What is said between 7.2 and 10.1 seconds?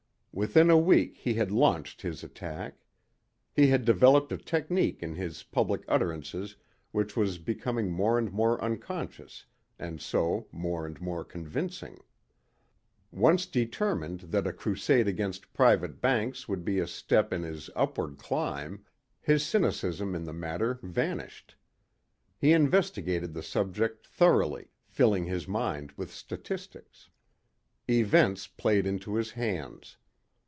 becoming more and more unconscious and